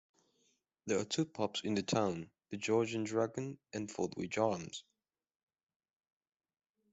[0.87, 4.83] There are two pubs in the town, the George and Dragon and Fordwich Arms.